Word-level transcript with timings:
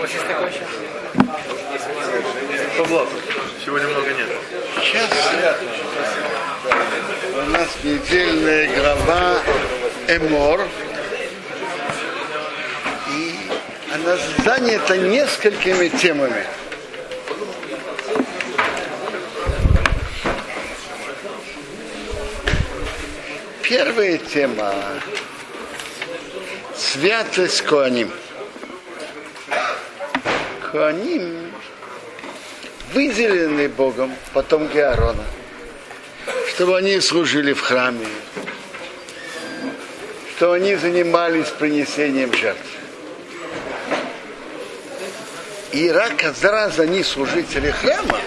Вас 0.00 0.10
есть 0.10 0.26
такое 0.26 0.50
сейчас? 0.50 0.68
По 2.76 2.84
блату. 2.84 3.12
Сегодня 3.64 3.88
много 3.88 4.12
нет. 4.12 4.28
Сейчас 4.82 5.10
у 7.34 7.50
нас 7.50 7.68
недельная 7.84 8.68
глава 8.76 9.40
Эмор. 10.08 10.66
И 13.10 13.36
она 13.92 14.16
занята 14.44 14.96
несколькими 14.96 15.88
темами. 15.88 16.44
Первая 23.62 24.18
тема– 24.18 24.74
святость 26.76 27.62
Коаним. 27.62 28.10
Коаним 30.74 31.52
выделены 32.92 33.68
Богом, 33.68 34.12
потом 34.32 34.66
Геарона, 34.66 35.22
чтобы 36.48 36.76
они 36.76 36.98
служили 36.98 37.52
в 37.52 37.60
храме, 37.60 38.08
что 40.34 40.50
они 40.50 40.74
занимались 40.74 41.46
принесением 41.46 42.32
жертв. 42.32 42.66
И 45.70 45.88
раз 45.92 46.80
они 46.80 47.04
служители 47.04 47.70
храма, 47.70 48.18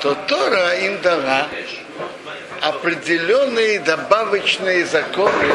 то 0.00 0.16
Тора 0.26 0.74
им 0.80 1.00
дала 1.00 1.46
определенные 2.60 3.78
добавочные 3.78 4.84
законы 4.84 5.46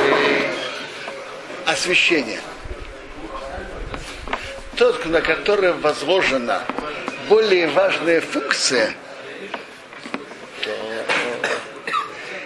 освящения. 1.65 2.39
Тот, 4.79 5.05
на 5.07 5.19
который 5.19 5.73
возложена 5.73 6.63
более 7.27 7.67
важная 7.67 8.21
функция, 8.21 8.93
то 10.63 10.71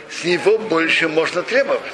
с 0.10 0.24
него 0.24 0.58
больше 0.58 1.08
можно 1.08 1.44
требовать. 1.44 1.94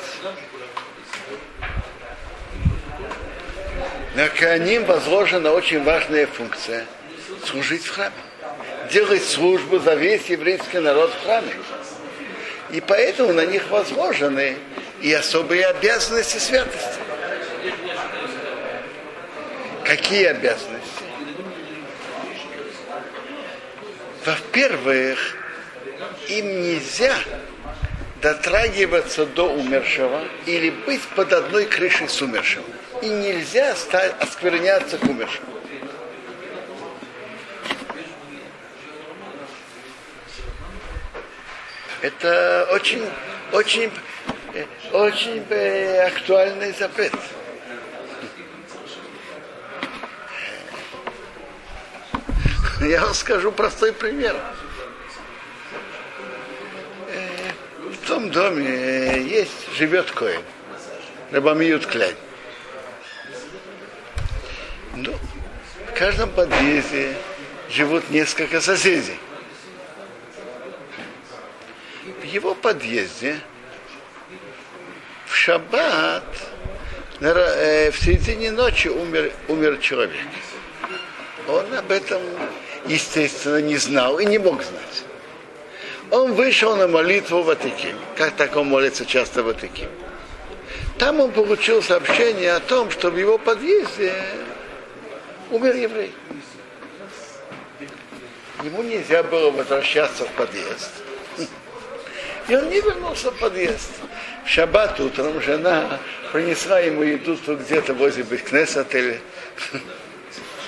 На 4.15 4.29
Кааним 4.29 4.85
возложена 4.85 5.51
очень 5.51 5.83
важная 5.83 6.25
функция– 6.25 6.85
служить 7.45 7.83
в 7.83 7.93
храме. 7.93 8.13
Делать 8.93 9.25
службу 9.25 9.77
за 9.79 9.95
весь 9.95 10.27
еврейский 10.27 10.79
народ 10.79 11.11
в 11.15 11.25
храме. 11.25 11.51
И 12.71 12.79
поэтому 12.79 13.33
на 13.33 13.45
них 13.45 13.69
возложены 13.69 14.55
и 15.01 15.11
особые 15.11 15.65
обязанности 15.65 16.37
святости. 16.37 16.98
Какие 19.89 20.25
обязанности? 20.25 21.03
Во-первых, 24.23 25.35
им 26.27 26.61
нельзя 26.61 27.15
дотрагиваться 28.21 29.25
до 29.25 29.51
умершего 29.51 30.23
или 30.45 30.69
быть 30.69 31.01
под 31.15 31.33
одной 31.33 31.65
крышей 31.65 32.07
с 32.07 32.21
умершим. 32.21 32.63
И 33.01 33.07
нельзя 33.07 33.71
оскверняться 34.19 34.99
к 34.99 35.03
умершему. 35.05 35.47
Это 42.03 42.69
очень, 42.73 43.09
очень, 43.53 43.91
очень 44.91 45.41
актуальный 46.05 46.73
запрет. 46.73 47.13
Я 52.89 53.01
вам 53.01 53.13
скажу 53.13 53.51
простой 53.51 53.93
пример. 53.93 54.35
В 57.77 58.07
том 58.07 58.31
доме 58.31 59.21
есть, 59.21 59.71
живет 59.75 60.09
Коин. 60.09 60.41
Рабамиют 61.29 61.85
Кляйн. 61.85 62.15
Ну, 64.95 65.13
в 65.85 65.93
каждом 65.99 66.31
подъезде 66.31 67.15
живут 67.69 68.09
несколько 68.09 68.59
соседей. 68.59 69.19
В 72.21 72.23
его 72.23 72.55
подъезде 72.55 73.39
в 75.27 75.35
шаббат 75.35 76.23
в 77.19 77.93
середине 77.99 78.49
ночи 78.49 78.87
умер, 78.87 79.31
умер 79.47 79.77
человек. 79.77 80.25
Он 81.47 81.71
об 81.75 81.91
этом, 81.91 82.21
естественно, 82.85 83.61
не 83.61 83.77
знал 83.77 84.19
и 84.19 84.25
не 84.25 84.37
мог 84.37 84.63
знать. 84.63 85.03
Он 86.11 86.33
вышел 86.33 86.75
на 86.75 86.87
молитву 86.87 87.43
в 87.43 87.49
Атиким, 87.49 87.97
как 88.15 88.35
так 88.35 88.55
он 88.55 88.67
молится 88.67 89.05
часто 89.05 89.43
в 89.43 89.49
Атиким. 89.49 89.89
Там 90.97 91.19
он 91.19 91.31
получил 91.31 91.81
сообщение 91.81 92.53
о 92.53 92.59
том, 92.59 92.91
что 92.91 93.09
в 93.09 93.17
его 93.17 93.37
подъезде 93.37 94.13
умер 95.51 95.75
еврей. 95.75 96.13
Ему 98.63 98.83
нельзя 98.83 99.23
было 99.23 99.51
возвращаться 99.51 100.25
в 100.25 100.31
подъезд. 100.31 100.91
И 102.49 102.55
он 102.55 102.67
не 102.69 102.81
вернулся 102.81 103.31
в 103.31 103.39
подъезд. 103.39 103.91
В 104.43 104.49
шаббат 104.49 104.99
утром 104.99 105.39
жена 105.41 105.99
принесла 106.31 106.79
ему 106.79 107.03
еду 107.03 107.37
тут 107.37 107.59
где-то 107.59 107.93
возле 107.93 108.23
Бекнесет 108.23 108.93
или... 108.95 109.21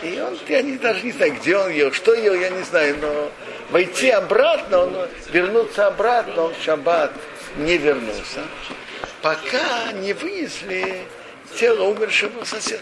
И 0.02 0.20
он, 0.20 0.38
я 0.48 0.62
не, 0.62 0.78
даже 0.78 1.04
не 1.04 1.12
знаю, 1.12 1.34
где 1.34 1.56
он 1.58 1.70
ел, 1.70 1.92
что 1.92 2.14
ел, 2.14 2.34
я 2.34 2.50
не 2.50 2.64
знаю, 2.64 2.98
но 3.00 3.32
войти 3.70 4.10
обратно, 4.10 4.80
он, 4.80 5.10
вернуться 5.32 5.88
обратно, 5.88 6.44
он 6.44 6.56
в 6.56 6.64
шаббат 6.64 7.12
не 7.58 7.78
вернулся, 7.78 8.42
пока 9.22 9.92
не 9.94 10.14
вынесли 10.14 11.06
тело 11.56 11.84
умершего 11.84 12.44
соседа. 12.46 12.82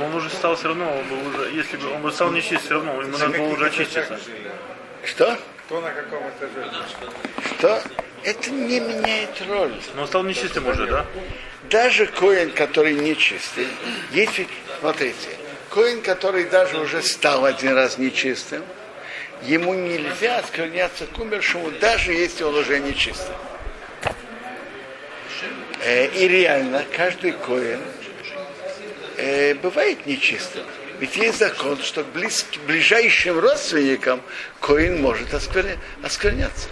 Он 0.00 0.14
уже 0.14 0.30
стал 0.30 0.54
все 0.56 0.68
равно, 0.68 0.96
он 0.96 1.08
был 1.08 1.28
уже, 1.28 1.50
если 1.50 1.76
бы 1.76 1.90
он 1.92 2.02
бы 2.02 2.12
стал 2.12 2.30
нечист, 2.30 2.64
все 2.64 2.74
равно 2.74 3.00
ему 3.02 3.18
надо 3.18 3.28
было 3.28 3.48
уже 3.48 3.66
очиститься. 3.66 4.18
Что? 5.04 5.38
Кто 5.66 5.80
на 5.80 5.90
каком 5.90 6.22
этаже? 6.28 6.70
Что? 7.58 7.82
Это 8.24 8.50
не 8.50 8.80
меняет 8.80 9.42
роль. 9.48 9.74
Но 9.94 10.02
он 10.02 10.08
стал 10.08 10.22
нечистым 10.24 10.66
уже, 10.66 10.86
да? 10.86 11.06
Даже 11.70 12.06
коин, 12.06 12.50
который 12.50 12.94
нечистый, 12.94 13.66
если, 14.12 14.48
смотрите, 14.80 15.28
коин, 15.70 16.00
который 16.02 16.44
даже 16.44 16.78
уже 16.78 17.02
стал 17.02 17.44
один 17.44 17.74
раз 17.74 17.98
нечистым, 17.98 18.62
ему 19.42 19.74
нельзя 19.74 20.38
оскверняться 20.38 21.06
к 21.06 21.18
умершему, 21.18 21.70
даже 21.80 22.12
если 22.12 22.44
он 22.44 22.54
уже 22.54 22.80
нечистый. 22.80 23.34
Э, 25.84 26.06
и 26.06 26.26
реально, 26.26 26.84
каждый 26.96 27.32
коин 27.32 27.80
э, 29.16 29.54
бывает 29.54 30.06
нечистым. 30.06 30.64
Ведь 31.00 31.16
есть 31.16 31.38
закон, 31.38 31.80
что 31.82 32.02
близ, 32.02 32.44
ближайшим 32.66 33.38
родственникам 33.38 34.20
коин 34.60 35.00
может 35.00 35.32
оскверня, 35.32 35.76
оскверняться. 36.02 36.68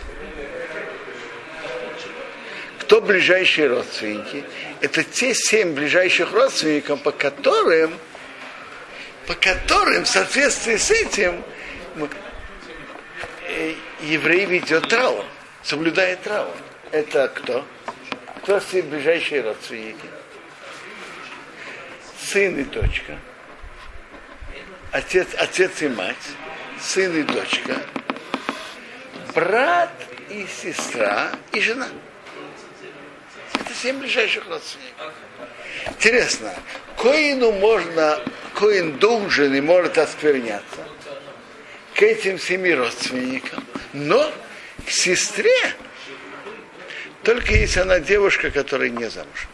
Кто 2.86 3.00
ближайшие 3.00 3.66
родственники? 3.66 4.44
Это 4.80 5.02
те 5.02 5.34
семь 5.34 5.72
ближайших 5.72 6.32
родственников, 6.32 7.02
по 7.02 7.10
которым, 7.10 7.98
по 9.26 9.34
которым 9.34 10.04
в 10.04 10.08
соответствии 10.08 10.76
с 10.76 10.92
этим 10.92 11.42
э, 13.48 13.74
еврей 14.02 14.44
ведет 14.44 14.88
траур, 14.88 15.24
соблюдает 15.64 16.22
траур. 16.22 16.54
Это 16.92 17.26
кто? 17.26 17.66
Кто 18.42 18.60
все 18.60 18.83
ближайшие 18.83 19.41
родственники? 19.41 20.06
Сын 22.22 22.56
и 22.56 22.62
дочка, 22.62 23.18
отец, 24.92 25.27
отец 25.36 25.82
и 25.82 25.89
мать, 25.89 26.15
сын 26.80 27.16
и 27.16 27.24
дочка, 27.24 27.80
брат 29.34 29.91
и 30.30 30.47
сестра 30.62 31.32
и 31.53 31.60
жена. 31.60 31.89
Семь 33.83 33.99
ближайших 33.99 34.49
родственников. 34.49 35.13
Интересно, 35.87 36.55
коину 36.97 37.53
можно, 37.53 38.21
коин 38.55 38.99
должен 38.99 39.55
и 39.55 39.61
может 39.61 39.99
оскверняться 39.99 40.87
к 41.95 42.03
этим 42.03 42.39
семи 42.39 42.75
родственникам, 42.75 43.65
но 43.93 44.33
к 44.87 44.91
сестре 44.91 45.75
только 47.23 47.55
если 47.55 47.81
она 47.81 47.99
девушка, 47.99 48.51
которая 48.51 48.89
не 48.89 49.11
замужем. 49.11 49.51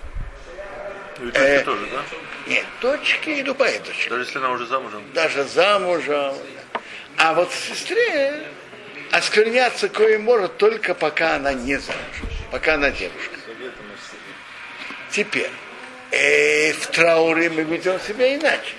И 1.18 1.22
у 1.22 1.30
дочки 1.30 1.38
Э, 1.38 1.60
тоже, 1.64 1.86
да? 1.86 2.02
Нет, 2.46 2.66
дочки 2.80 3.30
и 3.30 3.42
любая 3.42 3.78
дочка. 3.80 4.10
Даже 4.10 4.24
если 4.24 4.38
она 4.38 4.50
уже 4.50 4.66
замужем. 4.66 5.02
Даже 5.14 5.44
замужем. 5.44 6.34
А 7.16 7.34
вот 7.34 7.50
сестре 7.52 8.42
оскверняться 9.10 9.88
кое 9.88 10.18
может 10.18 10.58
только 10.58 10.94
пока 10.94 11.36
она 11.36 11.54
не 11.54 11.76
замужем. 11.76 12.28
пока 12.50 12.74
она 12.74 12.90
девушка. 12.90 13.41
Теперь, 15.12 15.50
э, 16.10 16.72
в 16.72 16.86
трауре 16.86 17.50
мы 17.50 17.64
ведем 17.64 18.00
себя 18.00 18.34
иначе. 18.34 18.72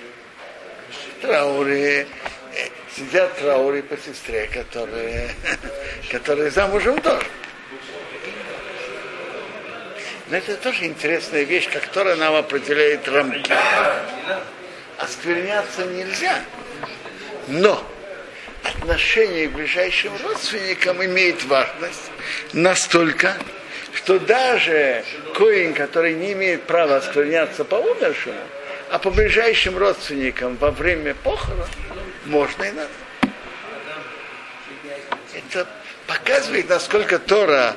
В 0.90 1.22
трауре 1.22 2.08
э, 2.52 2.68
сидят 2.96 3.38
трауре 3.38 3.84
по 3.84 3.96
сестре, 3.96 4.48
которые, 4.52 5.30
которые 6.10 6.50
замужем 6.50 7.00
тоже. 7.00 7.24
Но 10.26 10.38
это 10.38 10.56
тоже 10.56 10.86
интересная 10.86 11.44
вещь, 11.44 11.68
которая 11.70 12.16
нам 12.16 12.34
определяет 12.34 13.06
рамки. 13.06 13.54
Оскверняться 14.98 15.84
нельзя. 15.84 16.40
Но 17.46 17.80
отношение 18.64 19.46
к 19.46 19.52
ближайшим 19.52 20.12
родственникам 20.24 21.04
имеет 21.04 21.44
важность 21.44 22.10
настолько, 22.52 23.36
что 23.94 24.18
даже 24.18 25.04
коин, 25.34 25.74
который 25.74 26.14
не 26.14 26.32
имеет 26.32 26.64
права 26.64 26.96
оскверняться 26.96 27.64
по 27.64 27.76
умершему, 27.76 28.38
а 28.90 28.98
по 28.98 29.10
ближайшим 29.10 29.78
родственникам 29.78 30.56
во 30.56 30.70
время 30.70 31.14
похорон, 31.14 31.66
можно 32.26 32.64
и 32.64 32.72
надо. 32.72 32.90
Это 35.32 35.66
показывает, 36.06 36.68
насколько 36.68 37.18
Тора 37.18 37.76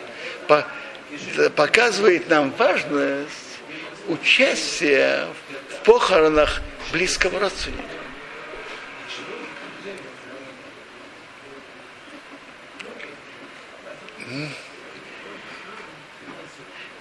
показывает 1.56 2.30
нам 2.30 2.52
важность 2.58 3.60
участия 4.08 5.28
в 5.70 5.86
похоронах 5.86 6.62
близкого 6.92 7.40
родственника. 7.40 7.84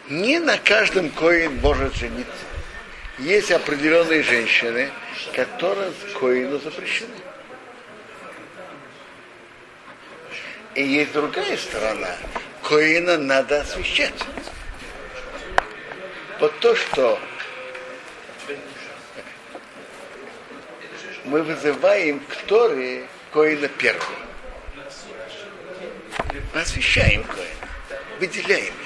Не 0.08 0.38
на 0.38 0.56
каждом 0.56 1.10
коин 1.10 1.56
может 1.56 1.96
жениться. 1.96 2.44
Есть 3.18 3.50
определенные 3.50 4.22
женщины, 4.22 4.90
которые 5.34 5.90
коину 6.20 6.58
запрещены. 6.60 7.14
И 10.76 10.82
есть 10.82 11.12
другая 11.12 11.56
сторона. 11.56 12.14
Коина 12.62 13.16
надо 13.16 13.62
освещать. 13.62 14.14
Вот 16.38 16.56
то, 16.60 16.76
что 16.76 17.18
мы 21.24 21.42
вызываем 21.42 22.20
к 22.20 22.36
Торе 22.46 23.06
Коина 23.32 23.66
первого. 23.66 24.04
Мы 26.54 26.60
освещаем 26.60 27.24
Коина, 27.24 27.98
выделяем 28.20 28.74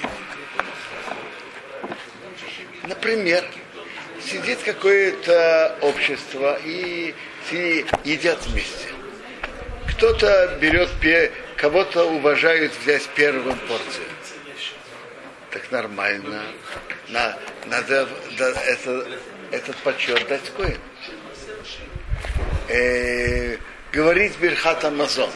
Например, 2.83 3.43
сидит 4.23 4.59
какое-то 4.63 5.77
общество 5.81 6.59
и 6.63 7.13
едят 8.03 8.45
вместе. 8.47 8.89
Кто-то 9.89 10.57
берет, 10.59 10.89
кого-то 11.57 12.05
уважают 12.05 12.73
взять 12.81 13.07
первым 13.15 13.57
порцию. 13.67 14.07
Так 15.51 15.69
нормально. 15.71 16.43
На, 17.09 17.37
надо 17.65 18.07
да, 18.37 18.49
это, 18.65 19.07
этот 19.51 19.75
почет 19.77 20.27
дать 20.27 20.49
коин. 20.55 20.79
Э, 22.69 23.57
говорить 23.91 24.37
Берхат 24.39 24.83
Амазон 24.85 25.29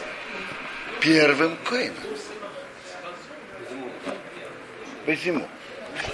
первым 1.00 1.56
коином. 1.58 1.94
Почему? 5.04 5.46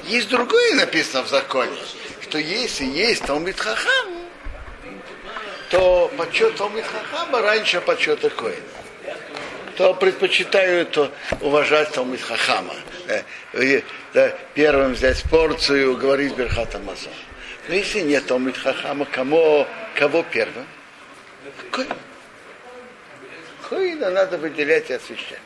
Есть 0.04 0.28
другое 0.28 0.74
написано 0.74 1.22
в 1.22 1.28
законе, 1.28 1.78
что 2.22 2.38
если 2.38 2.84
есть 2.84 3.24
Талмит 3.24 3.58
Хахам, 3.58 4.08
то 5.70 6.10
почет 6.16 6.56
Талмит 6.56 6.84
Хахама 6.84 7.40
раньше 7.42 7.80
почета 7.80 8.30
Коина. 8.30 8.56
То 9.76 9.94
предпочитаю 9.94 10.86
то 10.86 11.10
уважать 11.40 11.92
Талмит 11.92 12.20
Хахама. 12.20 12.74
Э, 13.54 14.32
первым 14.54 14.92
взять 14.92 15.22
порцию, 15.30 15.96
говорить 15.96 16.34
Берхат 16.34 16.74
Амазон. 16.74 17.12
Но 17.68 17.74
если 17.74 18.00
нет 18.00 18.26
Талмит 18.26 18.56
Хахама, 18.56 19.06
кому, 19.06 19.66
кого 19.94 20.22
первым? 20.24 20.66
Коина. 21.70 21.96
Коина 23.68 24.10
надо 24.10 24.36
выделять 24.36 24.90
и 24.90 24.94
освещать. 24.94 25.40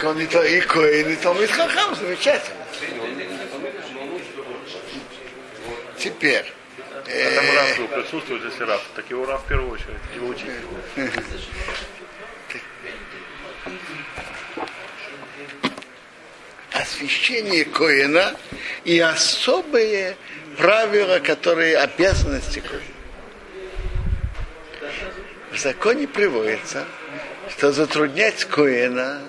Так 0.00 0.08
он 0.08 0.18
и, 0.18 0.26
то, 0.26 0.42
и 0.42 0.60
Коин, 0.60 1.10
и 1.10 1.16
Талмит 1.16 1.50
Хахам, 1.50 1.94
замечательно. 1.94 2.56
Теперь. 5.98 6.50
А 6.88 7.76
там 7.76 7.88
присутствует, 7.88 8.42
если 8.44 8.64
Раф, 8.64 8.82
так 8.96 9.10
его 9.10 9.26
Раф 9.26 9.44
в 9.44 9.46
первую 9.46 9.72
очередь, 9.72 9.88
его 10.14 10.28
учитель. 10.28 10.54
Освящение 16.72 17.66
Коина 17.66 18.34
и 18.84 18.98
особые 19.00 20.16
правила, 20.56 21.18
которые 21.18 21.76
обязанности 21.76 22.60
Коина. 22.60 22.84
В 25.52 25.58
законе 25.58 26.08
приводится, 26.08 26.86
что 27.50 27.70
затруднять 27.70 28.46
Коина 28.46 29.20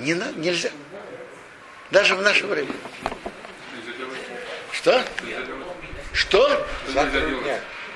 не 0.00 0.14
надо, 0.14 0.38
нельзя. 0.38 0.70
Даже 1.90 2.14
в 2.14 2.22
наше 2.22 2.46
время. 2.46 2.72
Что? 4.72 5.04
Что? 6.12 6.66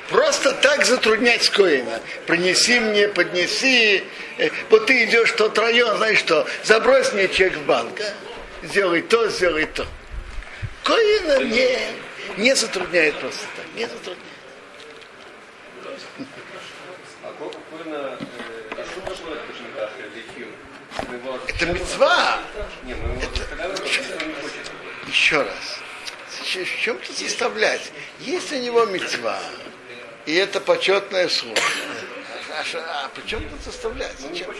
Просто 0.08 0.52
так 0.52 0.84
затруднять 0.84 1.48
Коина. 1.48 2.00
Принеси 2.26 2.78
мне, 2.78 3.08
поднеси. 3.08 4.04
Э, 4.36 4.50
вот 4.68 4.86
ты 4.86 5.04
идешь 5.04 5.30
в 5.30 5.36
тот 5.36 5.58
район, 5.58 5.96
знаешь 5.96 6.18
что, 6.18 6.46
забрось 6.62 7.12
мне 7.14 7.26
чек 7.28 7.54
в 7.56 7.64
банк. 7.64 7.98
А? 8.00 8.66
Сделай 8.66 9.00
то, 9.00 9.28
сделай 9.28 9.64
то. 9.64 9.86
Коина 10.82 11.44
не, 11.44 11.78
не 12.36 12.54
затрудняет 12.54 13.18
просто 13.18 13.46
так. 13.56 13.64
Не 13.74 13.86
затрудняет. 13.86 14.34
Это 21.48 21.66
мецва. 21.66 22.38
Еще 25.06 25.42
раз. 25.42 25.78
В 26.28 26.80
чем 26.80 26.98
то 26.98 27.12
заставлять? 27.12 27.92
Есть 28.20 28.52
у 28.52 28.56
него 28.56 28.84
мецва. 28.86 29.38
И 30.26 30.34
это 30.34 30.60
почетная 30.60 31.28
служба. 31.28 31.60
А, 32.50 33.04
а 33.04 33.10
почему 33.14 33.48
тут 33.48 33.60
заставлять? 33.62 34.14
Зачем? 34.18 34.50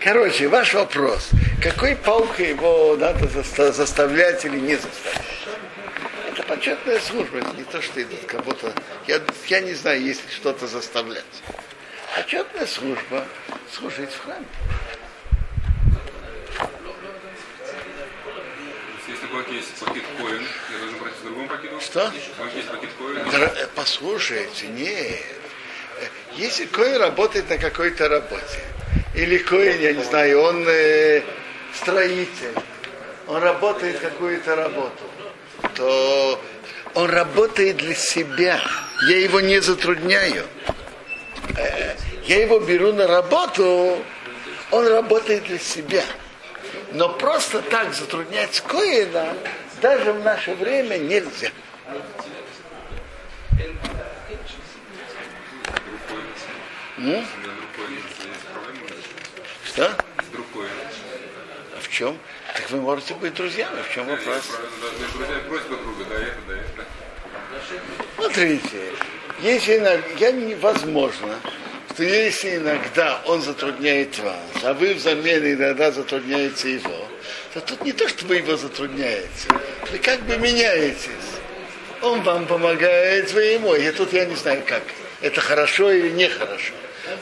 Короче, 0.00 0.48
ваш 0.48 0.74
вопрос. 0.74 1.30
Какой 1.62 1.96
палкой 1.96 2.50
его 2.50 2.96
надо 2.96 3.28
заставлять 3.72 4.44
или 4.44 4.58
не 4.58 4.76
заставлять? 4.76 5.47
Почетная 6.48 6.98
служба, 6.98 7.38
это 7.38 7.54
не 7.56 7.64
то, 7.64 7.82
что 7.82 8.02
идут 8.02 8.24
кого-то. 8.24 8.72
Я, 9.06 9.20
я 9.48 9.60
не 9.60 9.74
знаю, 9.74 10.02
есть 10.02 10.24
ли 10.24 10.30
что-то 10.30 10.66
заставлять. 10.66 11.24
Почетная 12.16 12.66
служба 12.66 13.26
служить 13.70 14.10
в 14.10 14.24
храме. 14.24 14.46
Если 19.06 19.26
в 19.26 19.52
есть 19.52 19.74
пакет 19.74 20.04
коин, 20.18 20.42
я 20.72 20.78
должен 20.78 20.98
брать 20.98 21.14
с 21.14 21.22
другом 21.22 21.48
пакетом? 21.48 21.80
Что? 21.80 22.12
есть 22.54 22.68
пакет 22.68 22.90
коин? 22.98 23.18
Э, 23.18 23.66
послушайте, 23.74 24.68
нет. 24.68 25.20
Если 26.32 26.64
коин 26.64 26.96
работает 26.96 27.50
на 27.50 27.58
какой-то 27.58 28.08
работе, 28.08 28.60
или 29.14 29.36
коин, 29.36 29.80
я 29.80 29.92
не 29.92 30.02
знаю, 30.02 30.40
он 30.40 30.66
э, 30.66 31.22
строитель, 31.74 32.54
он 33.26 33.42
работает 33.42 33.98
какую-то 33.98 34.56
работу, 34.56 35.07
то 35.78 36.40
он 36.94 37.08
работает 37.08 37.76
для 37.76 37.94
себя. 37.94 38.60
Я 39.08 39.18
его 39.20 39.40
не 39.40 39.60
затрудняю. 39.60 40.44
Э, 41.56 41.94
я 42.24 42.42
его 42.42 42.58
беру 42.58 42.92
на 42.92 43.06
работу, 43.06 44.04
он 44.72 44.88
работает 44.88 45.44
для 45.44 45.60
себя. 45.60 46.02
Но 46.92 47.10
просто 47.10 47.62
так 47.62 47.94
затруднять 47.94 48.60
Коина 48.60 49.34
даже 49.80 50.12
в 50.12 50.24
наше 50.24 50.54
время 50.54 50.98
нельзя. 50.98 51.50
М? 56.98 57.24
Что? 59.64 59.96
А 61.76 61.80
в 61.80 61.88
чем? 61.88 62.18
Так 62.58 62.70
вы 62.70 62.80
можете 62.80 63.14
быть 63.14 63.34
друзьями, 63.34 63.82
в 63.88 63.94
чем 63.94 64.06
вопрос? 64.06 64.44
Правильно, 64.46 64.98
даже 64.98 65.12
друзья 65.12 65.36
просят 65.48 65.68
друг 65.68 65.82
друга, 65.84 66.04
да 66.10 66.16
это, 66.16 66.38
да 66.48 66.54
это. 66.54 66.86
Смотрите, 68.16 68.92
если 69.40 69.78
иногда, 69.78 70.08
я 70.18 70.32
невозможно, 70.32 71.38
что 71.92 72.02
если 72.02 72.56
иногда 72.56 73.22
он 73.26 73.42
затрудняет 73.42 74.18
вас, 74.18 74.64
а 74.64 74.74
вы 74.74 74.94
взамен 74.94 75.54
иногда 75.54 75.92
затрудняете 75.92 76.74
его, 76.74 77.08
то 77.54 77.60
тут 77.60 77.84
не 77.84 77.92
то, 77.92 78.08
что 78.08 78.26
вы 78.26 78.38
его 78.38 78.56
затрудняете, 78.56 79.48
вы 79.92 79.98
как 79.98 80.20
бы 80.22 80.36
меняетесь. 80.38 81.38
Он 82.02 82.22
вам 82.22 82.44
помогает, 82.46 83.32
вы 83.34 83.44
ему. 83.44 83.76
И 83.76 83.88
тут 83.92 84.12
я 84.12 84.24
не 84.24 84.34
знаю, 84.34 84.64
как. 84.66 84.82
Это 85.20 85.40
хорошо 85.40 85.92
или 85.92 86.10
нехорошо. 86.10 86.74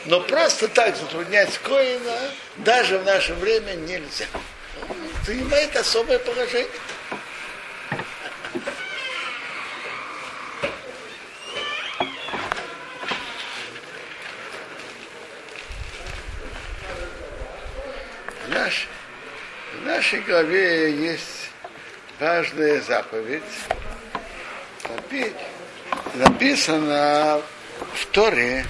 Но 0.07 0.21
просто 0.21 0.69
так 0.69 0.97
затруднять 0.97 1.59
Коина 1.59 2.19
даже 2.57 2.99
в 2.99 3.05
наше 3.05 3.35
время 3.35 3.75
нельзя. 3.75 4.27
Занимает 5.27 5.75
особое 5.75 6.21
положение. 6.21 6.69
В, 18.45 18.51
наш, 18.51 18.87
в 19.81 19.87
нашей 19.87 20.21
главе 20.21 20.93
есть 20.93 21.51
важная 22.21 22.81
заповедь. 22.81 23.43
Напи- 24.85 25.35
Написано 26.15 27.43
в 27.95 28.07
Торе, 28.07 28.65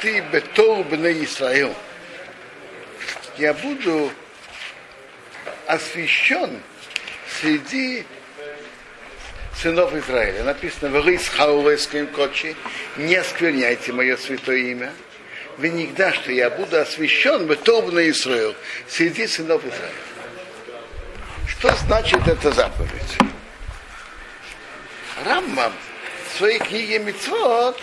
ты 0.00 0.20
бетор 0.20 0.84
бна 0.84 1.12
Исраил. 1.12 1.74
Я 3.38 3.54
буду 3.54 4.10
освящен 5.68 6.60
среди 7.40 8.04
сынов 9.54 9.94
Израиля. 9.94 10.42
Написано 10.42 10.88
в 10.90 11.06
Рис 11.06 11.28
Хаулейском 11.28 12.08
коче, 12.08 12.56
не 12.96 13.14
оскверняйте 13.14 13.92
мое 13.92 14.16
святое 14.16 14.58
имя. 14.58 14.92
Вы 15.56 15.68
нигда, 15.68 16.12
что 16.12 16.32
я 16.32 16.50
буду 16.50 16.80
освящен 16.80 17.46
бетор 17.46 17.84
бна 17.84 18.10
Исраил 18.10 18.56
среди 18.88 19.28
сынов 19.28 19.64
Израиля. 19.64 19.92
Что 21.46 21.72
значит 21.76 22.26
эта 22.26 22.50
заповедь? 22.50 23.18
Рамбам 25.24 25.72
в 26.28 26.38
своей 26.38 26.58
книге 26.58 26.98
Мицвод 26.98 27.80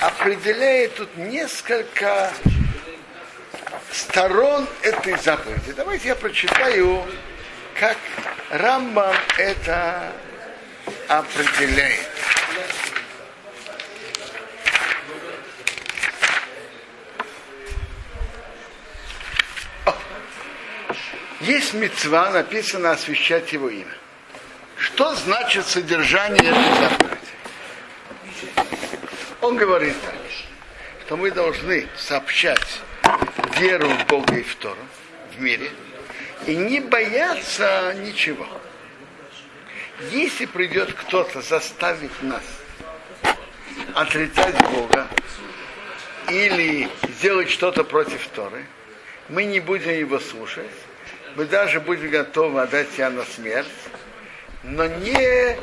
определяет 0.00 0.96
тут 0.96 1.16
несколько 1.16 2.32
сторон 3.92 4.66
этой 4.82 5.16
заповеди. 5.18 5.72
Давайте 5.72 6.08
я 6.08 6.16
прочитаю, 6.16 7.04
как 7.78 7.96
Рамбам 8.50 9.14
это 9.36 10.12
определяет. 11.08 12.08
Есть 21.40 21.74
мецва, 21.74 22.30
написано 22.30 22.92
освящать 22.92 23.52
его 23.52 23.68
имя. 23.68 23.92
Что 24.78 25.14
значит 25.16 25.66
содержание 25.66 26.50
этой 26.50 26.74
заповеди? 26.74 27.18
Он 29.40 29.56
говорит 29.56 29.96
так, 30.02 30.14
что 31.04 31.16
мы 31.16 31.32
должны 31.32 31.88
сообщать 31.96 32.80
веру 33.62 33.88
в 33.88 34.06
Бога 34.06 34.34
и 34.36 34.42
в 34.42 34.56
Тору 34.56 34.84
в 35.36 35.40
мире 35.40 35.70
и 36.46 36.56
не 36.56 36.80
бояться 36.80 37.94
ничего. 38.00 38.46
Если 40.10 40.46
придет 40.46 40.92
кто-то 40.92 41.40
заставить 41.42 42.22
нас 42.22 42.42
отрицать 43.94 44.56
Бога 44.72 45.06
или 46.28 46.88
сделать 47.08 47.50
что-то 47.50 47.84
против 47.84 48.26
Торы, 48.34 48.66
мы 49.28 49.44
не 49.44 49.60
будем 49.60 49.92
его 49.92 50.18
слушать, 50.18 50.66
мы 51.36 51.44
даже 51.44 51.78
будем 51.80 52.10
готовы 52.10 52.62
отдать 52.62 52.90
себя 52.90 53.10
на 53.10 53.24
смерть, 53.24 53.68
но 54.64 54.86
не, 54.86 55.56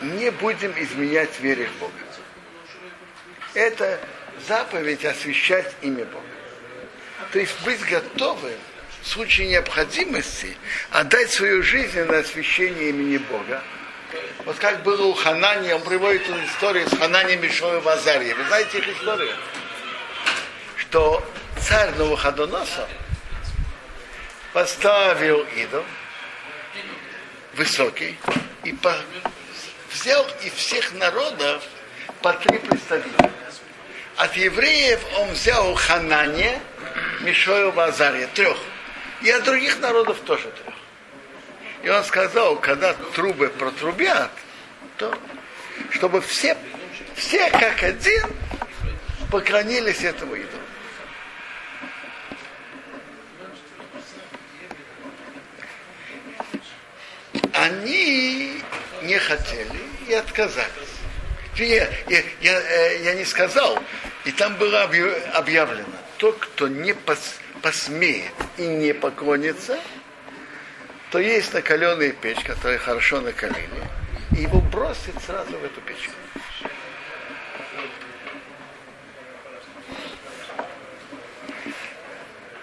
не 0.00 0.30
будем 0.30 0.72
изменять 0.78 1.38
вере 1.40 1.66
в 1.66 1.78
Бога. 1.78 1.92
Это 3.52 4.00
заповедь 4.46 5.04
освящать 5.04 5.72
имя 5.82 6.04
Бога. 6.04 6.26
То 7.32 7.38
есть 7.38 7.54
быть 7.64 7.80
готовым 7.80 8.52
в 9.02 9.08
случае 9.08 9.48
необходимости 9.48 10.56
отдать 10.90 11.30
свою 11.30 11.62
жизнь 11.62 12.00
на 12.04 12.18
освящение 12.18 12.90
имени 12.90 13.18
Бога. 13.18 13.62
Вот 14.44 14.56
как 14.58 14.82
было 14.82 15.06
у 15.06 15.14
Ханани, 15.14 15.72
он 15.72 15.82
приводит 15.82 16.22
эту 16.28 16.44
историю 16.44 16.88
с 16.88 16.96
Ханани 16.96 17.36
Мишою 17.36 17.80
Вазарье. 17.80 18.34
Вы 18.34 18.44
знаете 18.44 18.78
их 18.78 18.88
историю? 18.88 19.34
Что 20.76 21.24
царь 21.60 21.90
Новоходоносор 21.96 22.88
поставил 24.52 25.46
идол, 25.56 25.84
высокий, 27.54 28.18
и 28.64 28.72
по, 28.72 28.94
взял 29.90 30.26
из 30.42 30.52
всех 30.52 30.92
народов 30.92 31.62
по 32.20 32.32
три 32.34 32.58
представителя. 32.58 33.31
От 34.16 34.36
евреев 34.36 35.00
он 35.18 35.30
взял 35.30 35.74
Ханане, 35.74 36.60
Мишою 37.20 37.72
Базария, 37.72 38.26
трех. 38.28 38.56
И 39.22 39.30
от 39.30 39.44
других 39.44 39.78
народов 39.80 40.18
тоже 40.20 40.50
трех. 40.50 40.74
И 41.82 41.88
он 41.88 42.04
сказал, 42.04 42.56
когда 42.56 42.94
трубы 43.14 43.48
протрубят, 43.48 44.30
то 44.98 45.16
чтобы 45.90 46.20
все, 46.20 46.56
все 47.16 47.50
как 47.50 47.82
один 47.82 48.22
поклонились 49.30 50.02
этому 50.02 50.34
идолу. 50.34 50.62
Они 57.54 58.62
не 59.02 59.18
хотели 59.18 59.80
и 60.08 60.14
отказались. 60.14 60.68
Я, 61.56 61.88
я, 62.08 62.22
я, 62.40 62.92
я 62.92 63.14
не 63.14 63.24
сказал, 63.24 63.78
и 64.24 64.32
там 64.32 64.56
было 64.56 64.82
объявлено, 64.82 65.84
тот, 66.18 66.38
кто 66.38 66.68
не 66.68 66.94
пос, 66.94 67.36
посмеет 67.60 68.32
и 68.56 68.66
не 68.66 68.92
поклонится, 68.92 69.78
то 71.10 71.18
есть 71.18 71.52
накаленная 71.52 72.12
печь, 72.12 72.42
которая 72.44 72.78
хорошо 72.78 73.20
накалили, 73.20 73.82
и 74.36 74.42
его 74.42 74.60
бросит 74.60 75.14
сразу 75.26 75.58
в 75.58 75.64
эту 75.64 75.80
печку. 75.80 76.12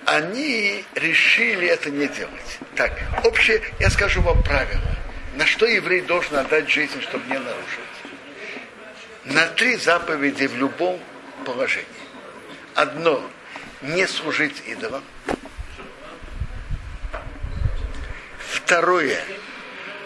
Они 0.05 0.83
решили 0.95 1.67
это 1.67 1.91
не 1.91 2.07
делать. 2.07 2.59
Так, 2.75 2.99
общее, 3.23 3.61
я 3.79 3.91
скажу 3.91 4.21
вам 4.21 4.41
правило. 4.41 4.81
На 5.35 5.45
что 5.45 5.67
еврей 5.67 6.01
должен 6.01 6.37
отдать 6.37 6.67
жизнь, 6.67 6.99
чтобы 7.03 7.23
не 7.27 7.37
нарушить? 7.37 7.79
На 9.25 9.45
три 9.47 9.75
заповеди 9.75 10.47
в 10.47 10.57
любом 10.57 10.99
положении. 11.39 11.87
Одно, 12.75 13.21
не 13.81 14.07
служить 14.07 14.61
идолам. 14.67 15.03
Второе, 18.37 19.23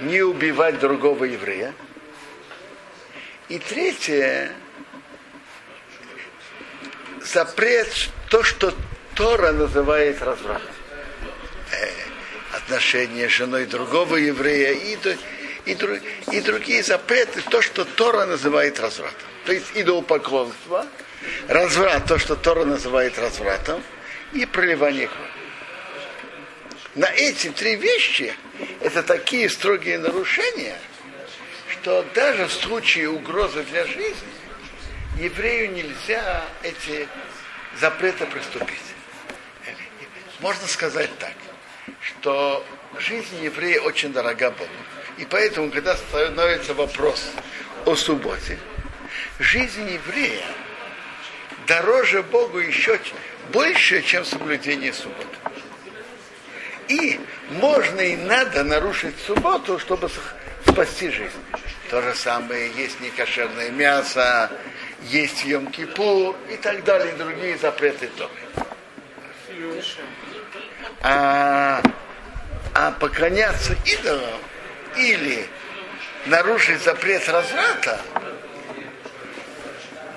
не 0.02 0.22
убивать 0.22 0.80
другого 0.80 1.25
еврея. 1.25 1.74
И 3.50 3.60
третье, 3.60 4.52
запрет 7.22 8.10
то, 8.30 8.44
что 8.44 8.74
Тора 9.16 9.52
называет 9.52 10.22
развратом. 10.22 10.70
Э, 11.72 12.56
отношения 12.56 13.28
с 13.28 13.32
женой 13.32 13.66
другого 13.66 14.16
еврея 14.16 14.72
и, 14.72 14.98
и, 15.66 15.78
и 16.32 16.42
другие 16.42 16.84
запреты, 16.84 17.42
то, 17.42 17.62
что 17.62 17.86
Тора 17.86 18.25
называет 18.25 18.80
развратом. 18.80 19.28
То 19.46 19.54
есть 19.54 19.72
идолопоклонство, 19.75 20.86
разврат, 21.48 22.06
то, 22.06 22.18
что 22.18 22.36
Тора 22.36 22.65
называет 22.65 23.18
развратом, 23.20 23.84
и 24.34 24.46
проливание 24.46 25.08
крови. 25.08 25.30
На 26.96 27.06
эти 27.06 27.50
три 27.50 27.75
вещи 27.75 28.34
это 28.82 29.01
такие 29.01 29.50
строгие 29.50 29.98
нарушения, 29.98 30.77
что 31.72 32.06
даже 32.13 32.46
в 32.46 32.51
случае 32.51 33.10
угрозы 33.10 33.63
для 33.63 33.86
жизни 33.86 34.34
еврею 35.20 35.72
нельзя 35.72 36.44
эти 36.62 37.08
запреты 37.80 38.25
приступить. 38.25 38.80
Можно 40.39 40.68
сказать 40.68 41.10
так, 41.20 41.34
что 42.01 42.65
жизнь 43.00 43.44
еврея 43.44 43.82
очень 43.82 44.13
дорога 44.13 44.51
Богу. 44.51 44.70
И 45.18 45.25
поэтому, 45.25 45.72
когда 45.72 45.96
становится 45.96 46.74
вопрос 46.74 47.32
о 47.86 47.96
субботе, 47.96 48.60
жизнь 49.39 49.89
еврея 49.89 50.46
дороже 51.67 52.24
Богу 52.24 52.60
еще 52.60 53.00
больше, 53.51 54.01
чем 54.01 54.25
соблюдение 54.25 54.93
субботы. 54.93 55.27
И 56.88 57.20
можно 57.51 58.01
и 58.01 58.15
надо 58.15 58.63
нарушить 58.63 59.15
субботу, 59.25 59.79
чтобы 59.79 60.10
спасти 60.67 61.10
жизнь. 61.10 61.32
То 61.89 62.01
же 62.01 62.13
самое 62.15 62.72
есть 62.72 63.00
некошерное 63.01 63.70
мясо, 63.70 64.51
есть 65.03 65.46
Йом-Кипур 65.46 66.36
и 66.51 66.58
так 66.58 66.84
далее, 66.84 67.13
другие 67.15 67.58
запреты 67.58 68.08
тоже. 68.17 68.32
А, 71.01 71.82
а 72.74 72.91
поклоняться 72.91 73.75
идолам 73.86 74.39
или 74.98 75.48
нарушить 76.25 76.82
запрет 76.82 77.27
разврата, 77.29 78.01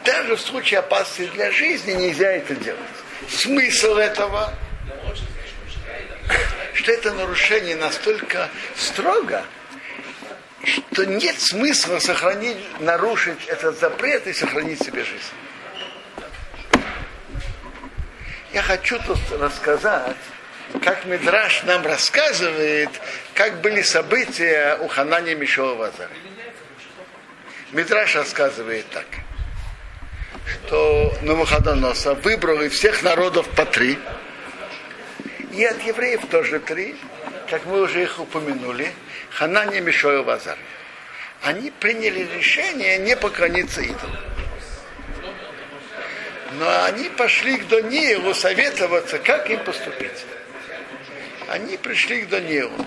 даже 0.07 0.37
в 0.37 0.41
случае 0.41 0.81
опасности 0.81 1.31
для 1.35 1.51
жизни 1.51 1.93
нельзя 1.93 2.33
это 2.33 2.55
делать. 2.55 2.81
Смысл 3.29 3.97
этого, 3.97 4.55
что 6.75 6.93
это 6.93 7.13
нарушение 7.13 7.77
настолько 7.77 8.49
строго, 8.77 9.45
что 10.93 11.05
нет 11.05 11.39
смысла 11.39 11.99
сохранить, 11.99 12.59
нарушить 12.81 13.47
этот 13.47 13.79
запрет 13.79 14.27
и 14.27 14.33
сохранить 14.33 14.83
себе 14.83 15.05
жизнь. 15.05 15.23
Я 18.53 18.63
хочу 18.63 18.99
тут 19.01 19.19
рассказать, 19.33 20.17
как 20.83 21.05
Мидраш 21.05 21.65
нам 21.65 21.85
рассказывает, 21.85 22.91
как 23.35 23.61
были 23.61 23.83
события 23.83 24.79
у 24.81 24.89
Ханани 24.89 25.35
Мишова 25.35 25.75
Вазара. 25.75 26.11
Мидраш 27.73 28.15
рассказывает 28.15 28.89
так, 28.91 29.07
что 30.47 31.15
Навуходоноса 31.23 32.15
выбрал 32.15 32.61
из 32.63 32.73
всех 32.73 33.03
народов 33.03 33.49
по 33.51 33.65
три, 33.65 33.99
и 35.53 35.65
от 35.65 35.83
евреев 35.83 36.27
тоже 36.31 36.61
три, 36.61 36.97
как 37.49 37.65
мы 37.67 37.83
уже 37.83 38.03
их 38.03 38.19
упомянули, 38.19 38.93
Ханани 39.31 39.81
Мишоя 39.81 40.23
Вазар. 40.23 40.59
Они 41.43 41.71
приняли 41.71 42.29
решение 42.37 42.99
не 42.99 43.17
поклониться 43.17 43.83
идолу. 43.83 44.17
Но 46.59 46.85
они 46.85 47.09
пошли 47.11 47.59
к 47.59 47.69
Даниилу 47.69 48.35
советоваться, 48.35 49.19
как 49.19 49.51
им 49.51 49.61
поступить. 49.61 50.25
Они 51.49 51.77
пришли 51.77 52.23
к 52.23 52.29
Даниилу. 52.29 52.87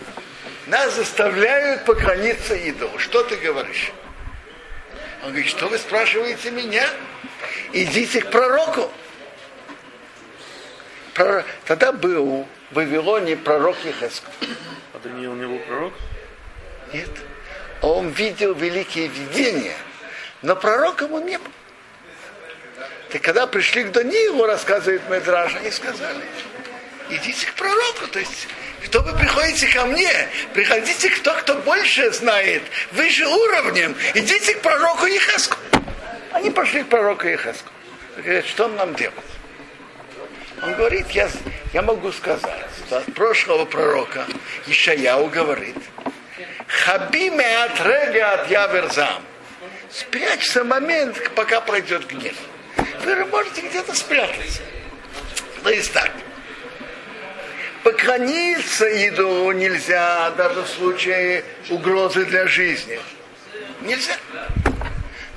Нас 0.68 0.96
заставляют 0.96 1.86
поклониться 1.86 2.56
идолу. 2.56 2.98
Что 3.00 3.24
ты 3.24 3.36
говоришь? 3.38 3.92
Он 5.24 5.30
говорит, 5.30 5.50
что 5.50 5.68
вы 5.68 5.78
спрашиваете 5.78 6.52
меня? 6.52 6.88
Идите 7.74 8.22
к 8.22 8.32
пророку. 8.32 8.92
Тогда 11.66 11.92
был 11.92 12.48
в 12.72 12.76
Вавилоне 12.76 13.36
пророк 13.36 13.78
Ехеску. 13.84 14.32
А 14.94 15.00
Даниил 15.00 15.34
не 15.34 15.46
был 15.46 15.60
пророк? 15.60 15.94
Нет. 16.94 17.10
Он 17.82 18.10
видел 18.10 18.54
великие 18.54 19.08
видения, 19.08 19.76
но 20.42 20.56
пророком 20.56 21.14
он 21.14 21.26
не 21.26 21.38
был. 21.38 21.52
И 23.12 23.18
когда 23.18 23.48
пришли 23.48 23.84
к 23.84 23.92
Даниилу, 23.92 24.46
рассказывает 24.46 25.02
Медраж, 25.10 25.56
они 25.56 25.72
сказали, 25.72 26.24
идите 27.10 27.48
к 27.48 27.54
пророку, 27.56 28.08
то 28.12 28.20
есть 28.20 28.48
что 28.84 29.02
вы 29.02 29.18
приходите 29.18 29.68
ко 29.68 29.86
мне? 29.86 30.12
Приходите 30.54 31.10
к 31.10 31.20
кто, 31.20 31.34
кто 31.34 31.56
больше 31.56 32.12
знает, 32.12 32.64
выше 32.92 33.28
уровнем. 33.28 33.96
Идите 34.14 34.56
к 34.56 34.62
пророку 34.62 35.06
Ехеску. 35.06 35.58
Они 36.32 36.50
пошли 36.50 36.84
к 36.84 36.88
пророку 36.88 37.28
Ехеску. 37.28 37.70
Говорят, 38.18 38.46
что 38.46 38.68
нам 38.68 38.96
делать? 38.96 39.16
Он 40.62 40.74
говорит, 40.74 41.10
я, 41.12 41.30
я 41.74 41.82
могу 41.82 42.12
сказать, 42.12 42.66
что 42.86 42.98
от 42.98 43.14
прошлого 43.14 43.66
пророка 43.66 44.26
Ишаяу 44.68 45.28
говорит, 45.28 45.78
Хабиме 46.68 47.64
от 47.64 47.80
рега 47.86 48.34
от 48.34 48.52
яверзам. 48.52 49.24
Спрячься 49.92 50.64
момент, 50.64 51.18
пока 51.34 51.62
пройдет 51.62 52.06
гнев. 52.08 52.36
Вы 53.04 53.26
можете 53.26 53.62
где-то 53.62 53.96
спрятаться. 53.96 54.62
То 55.64 55.70
есть 55.70 55.92
так. 55.94 56.12
Поклониться 57.84 58.88
идолу 59.08 59.52
нельзя 59.52 60.32
даже 60.32 60.62
в 60.62 60.68
случае 60.68 61.44
угрозы 61.70 62.26
для 62.26 62.48
жизни. 62.48 63.00
Нельзя. 63.82 64.16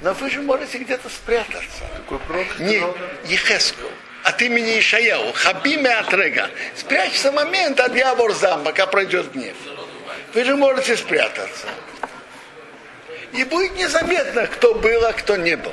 Но 0.02 0.12
вы 0.14 0.30
же 0.30 0.42
можете 0.42 0.78
где-то 0.78 1.08
спрятаться. 1.08 1.84
Какой 1.96 2.18
пророк? 2.18 2.58
Не 2.58 2.82
Ехеску, 3.26 3.88
от 4.24 4.42
имени 4.42 4.80
Ишаяу, 4.80 5.32
Хабиме 5.32 5.90
Атрега. 5.90 6.50
Спрячься 6.76 7.30
момент 7.30 7.78
от 7.78 7.94
Яворзам, 7.94 8.64
пока 8.64 8.86
пройдет 8.86 9.32
гнев. 9.32 9.56
Вы 10.34 10.44
же 10.44 10.56
можете 10.56 10.96
спрятаться. 10.96 11.68
И 13.32 13.44
будет 13.44 13.76
незаметно, 13.76 14.46
кто 14.46 14.74
был, 14.74 15.04
а 15.04 15.12
кто 15.12 15.36
не 15.36 15.56
был. 15.56 15.72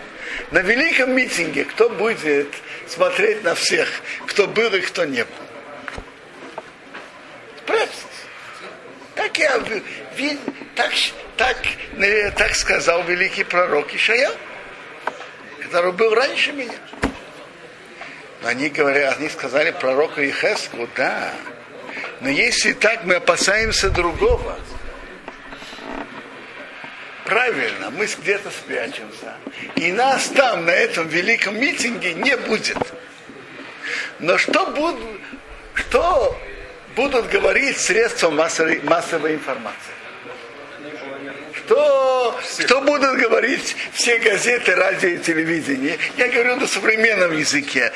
На 0.52 0.60
великом 0.60 1.12
митинге 1.14 1.66
кто 1.66 1.90
будет 1.90 2.48
смотреть 2.88 3.44
на 3.44 3.56
всех, 3.56 3.90
кто 4.28 4.48
был 4.48 4.74
и 4.76 4.82
кто 4.82 5.06
не 5.06 5.24
был. 5.24 6.64
Спрячьтесь. 7.64 8.06
Так 9.16 9.38
я 9.38 9.60
так, 10.76 10.92
так, 11.38 11.58
так 12.38 12.56
сказал 12.56 13.04
великий 13.04 13.44
пророк 13.44 13.94
Ишаял, 13.94 14.34
который 15.62 15.92
был 15.92 16.14
раньше 16.14 16.52
меня. 16.52 16.78
Они 18.44 18.70
говорят, 18.70 19.18
они 19.20 19.30
сказали 19.30 19.72
пророку 19.72 20.22
Ихеску, 20.22 20.88
да, 20.96 21.34
но 22.22 22.30
если 22.30 22.74
так, 22.74 23.06
мы 23.06 23.16
опасаемся 23.16 23.90
другого. 23.90 24.60
Правильно, 27.26 27.92
мы 27.92 28.06
где-то 28.06 28.50
спрячемся. 28.50 29.36
И 29.76 29.92
нас 29.92 30.30
там, 30.30 30.66
на 30.66 30.72
этом 30.72 31.08
великом 31.08 31.60
митинге, 31.60 32.14
не 32.14 32.36
будет. 32.36 32.78
Но 34.20 34.38
что 34.38 34.66
будут, 34.68 35.22
что 35.76 36.38
будут 36.96 37.30
говорить 37.30 37.78
средства 37.78 38.30
массовой, 38.32 38.82
массовой 38.82 39.36
информации? 39.36 39.94
Что, 41.70 42.36
что 42.64 42.82
будут 42.82 43.20
говорить 43.20 43.76
все 43.94 44.18
газеты, 44.18 44.74
радио 44.74 45.10
и 45.10 45.18
телевидение? 45.20 46.00
Я 46.18 46.28
говорю 46.30 46.56
на 46.56 46.66
современном 46.66 47.38
языке. 47.38 47.92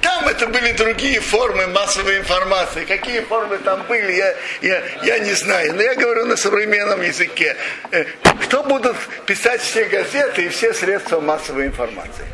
Там 0.00 0.26
это 0.26 0.48
были 0.48 0.72
другие 0.72 1.20
формы 1.20 1.68
массовой 1.68 2.18
информации. 2.18 2.84
Какие 2.84 3.20
формы 3.20 3.58
там 3.58 3.84
были, 3.86 4.10
я, 4.10 4.34
я, 4.60 4.82
я 5.04 5.18
не 5.20 5.34
знаю. 5.34 5.72
Но 5.74 5.82
я 5.82 5.94
говорю 5.94 6.26
на 6.26 6.36
современном 6.36 7.00
языке. 7.00 7.56
Э, 7.92 8.06
что 8.42 8.64
будут 8.64 8.96
писать 9.24 9.60
все 9.60 9.84
газеты 9.84 10.46
и 10.46 10.48
все 10.48 10.74
средства 10.74 11.20
массовой 11.20 11.66
информации? 11.66 12.26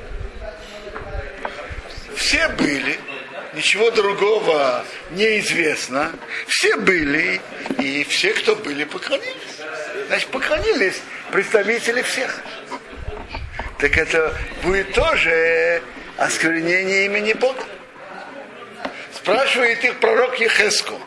Все 2.17 2.49
были, 2.49 2.99
ничего 3.53 3.91
другого 3.91 4.87
неизвестно. 5.11 6.13
Все 6.47 6.77
были, 6.77 7.43
и 7.79 8.05
все, 8.05 8.33
кто 8.33 8.57
были, 8.57 8.85
поклонились. 8.85 9.59
Значит, 10.09 10.29
поклонились 10.31 11.03
представители 11.31 12.01
всех. 12.01 12.41
Так 13.79 13.97
это 13.99 14.35
будет 14.63 14.95
тоже 14.95 15.83
осквернение 16.17 17.05
имени 17.05 17.35
Бога. 17.35 17.63
Спрашивает 19.15 19.85
их 19.85 20.01
пророк 20.01 20.41
Ехеску. 20.41 20.99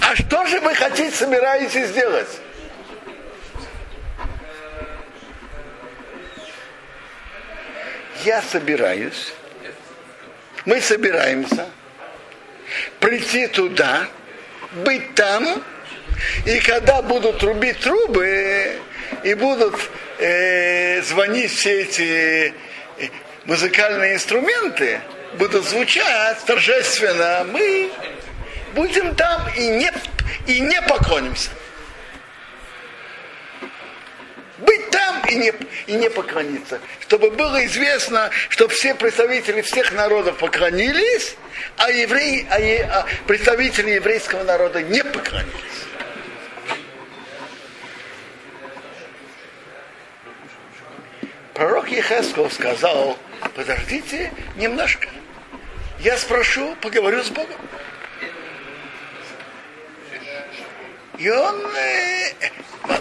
А 0.00 0.16
что 0.16 0.44
же 0.46 0.58
вы 0.60 0.74
хотите, 0.74 1.12
собираетесь 1.12 1.86
сделать? 1.88 2.28
Я 8.24 8.42
собираюсь, 8.42 9.32
мы 10.64 10.80
собираемся 10.80 11.68
прийти 12.98 13.46
туда, 13.46 14.08
быть 14.84 15.14
там, 15.14 15.62
и 16.46 16.60
когда 16.60 17.02
будут 17.02 17.42
рубить 17.42 17.80
трубы 17.80 18.78
и 19.24 19.34
будут 19.34 19.74
э, 20.18 21.02
звонить 21.02 21.50
все 21.50 21.82
эти 21.82 22.54
э, 22.98 23.08
музыкальные 23.46 24.14
инструменты, 24.14 25.00
будут 25.38 25.64
звучать 25.64 26.38
торжественно, 26.46 27.44
мы 27.50 27.90
будем 28.74 29.16
там 29.16 29.42
и 29.56 29.68
не, 29.68 29.90
и 30.46 30.60
не 30.60 30.80
поклонимся. 30.82 31.50
Быть 34.58 34.88
там 34.90 35.24
и 35.28 35.34
не, 35.34 35.52
и 35.86 35.92
не 35.94 36.08
поклониться. 36.08 36.80
Чтобы 37.00 37.30
было 37.30 37.66
известно, 37.66 38.30
что 38.48 38.68
все 38.68 38.94
представители 38.94 39.62
всех 39.62 39.92
народов 39.92 40.38
поклонились, 40.38 41.36
а, 41.76 41.90
евреи, 41.90 42.46
а, 42.48 43.00
а 43.00 43.06
представители 43.26 43.90
еврейского 43.90 44.44
народа 44.44 44.80
не 44.80 45.02
поклонились. 45.02 45.85
Пророк 51.56 51.88
Ехесков 51.88 52.52
сказал 52.52 53.16
подождите 53.54 54.30
немножко. 54.56 55.08
Я 56.00 56.18
спрошу, 56.18 56.76
поговорю 56.82 57.22
с 57.22 57.30
Богом. 57.30 57.56
И 61.16 61.30
он, 61.30 61.66
э, 61.74 62.32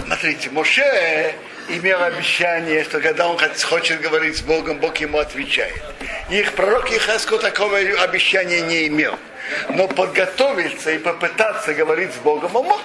смотрите, 0.05 0.49
Моше 0.51 1.35
имел 1.67 2.01
обещание, 2.01 2.85
что 2.85 3.01
когда 3.01 3.27
он 3.27 3.37
хочет 3.37 3.99
говорить 3.99 4.37
с 4.37 4.41
Богом, 4.41 4.79
Бог 4.79 4.95
ему 4.97 5.17
отвечает. 5.17 5.83
Их 6.29 6.53
пророк 6.53 6.89
Ихаско 6.89 7.37
такого 7.37 7.77
обещания 7.77 8.61
не 8.61 8.87
имел. 8.87 9.19
Но 9.67 9.89
подготовиться 9.89 10.91
и 10.91 10.97
попытаться 10.97 11.73
говорить 11.73 12.13
с 12.13 12.17
Богом 12.19 12.55
он 12.55 12.67
мог. 12.67 12.81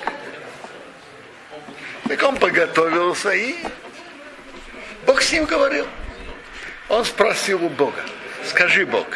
Так 2.09 2.21
он 2.25 2.39
подготовился 2.39 3.31
и 3.31 3.55
Бог 5.11 5.23
с 5.23 5.33
ним 5.33 5.45
говорил. 5.45 5.89
Он 6.89 7.05
спросил 7.05 7.65
у 7.65 7.69
Бога, 7.69 8.01
скажи 8.47 8.87
Бог, 8.87 9.09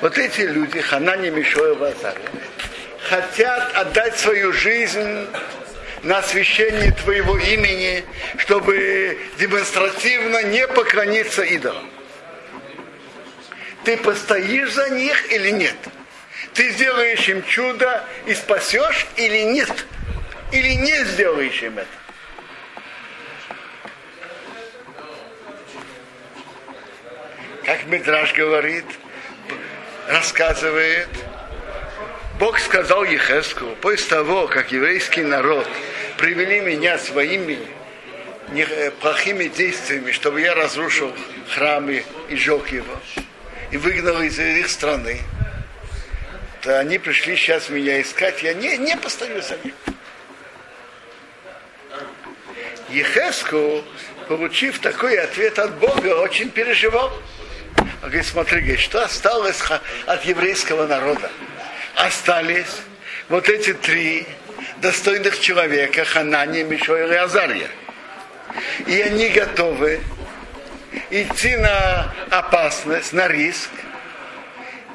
вот 0.00 0.18
эти 0.18 0.40
люди, 0.40 0.80
Ханани, 0.80 1.30
Мишоя, 1.30 1.74
Вазария, 1.74 2.20
хотят 3.08 3.76
отдать 3.76 4.18
свою 4.18 4.52
жизнь 4.52 5.28
на 6.02 6.18
освящение 6.18 6.90
Твоего 6.90 7.38
имени, 7.38 8.04
чтобы 8.38 9.16
демонстративно 9.38 10.42
не 10.42 10.66
поклониться 10.66 11.42
идолам. 11.42 11.88
Ты 13.84 13.96
постоишь 13.98 14.72
за 14.72 14.90
них 14.90 15.30
или 15.30 15.50
нет? 15.50 15.76
Ты 16.54 16.72
сделаешь 16.72 17.28
им 17.28 17.44
чудо 17.44 18.04
и 18.26 18.34
спасешь 18.34 19.06
или 19.14 19.42
нет? 19.42 19.86
Или 20.50 20.72
не 20.72 21.04
сделаешь 21.04 21.62
им 21.62 21.78
это? 21.78 22.01
Как 27.82 27.90
Мидраш 27.90 28.32
говорит, 28.34 28.84
рассказывает, 30.06 31.08
Бог 32.38 32.60
сказал 32.60 33.02
Ехеску, 33.02 33.74
после 33.80 34.08
того, 34.08 34.46
как 34.46 34.70
еврейский 34.70 35.22
народ 35.22 35.66
привели 36.16 36.60
меня 36.60 36.96
своими 36.98 37.58
плохими 39.00 39.48
действиями, 39.48 40.12
чтобы 40.12 40.42
я 40.42 40.54
разрушил 40.54 41.12
храмы 41.52 42.04
и 42.28 42.36
жег 42.36 42.68
его, 42.68 43.00
и 43.72 43.76
выгнал 43.78 44.22
из 44.22 44.38
их 44.38 44.68
страны, 44.70 45.18
то 46.60 46.78
они 46.78 46.98
пришли 46.98 47.34
сейчас 47.34 47.68
меня 47.68 48.00
искать, 48.00 48.44
я 48.44 48.54
не, 48.54 48.76
не 48.76 48.96
постою 48.96 49.42
за 49.42 49.56
них. 49.64 49.74
Ехеску, 52.90 53.82
получив 54.28 54.78
такой 54.78 55.18
ответ 55.18 55.58
от 55.58 55.74
Бога, 55.80 56.20
очень 56.20 56.48
переживал. 56.48 57.12
Он 58.02 58.08
говорит, 58.08 58.26
смотри, 58.26 58.76
что 58.78 59.04
осталось 59.04 59.62
от 60.06 60.24
еврейского 60.24 60.88
народа? 60.88 61.30
Остались 61.94 62.82
вот 63.28 63.48
эти 63.48 63.74
три 63.74 64.26
достойных 64.78 65.38
человека, 65.38 66.04
Ханани, 66.04 66.64
Мишоил 66.64 67.12
и 67.12 67.14
Азария. 67.14 67.68
И 68.88 69.00
они 69.00 69.28
готовы 69.28 70.00
идти 71.10 71.56
на 71.56 72.12
опасность, 72.30 73.12
на 73.12 73.28
риск, 73.28 73.70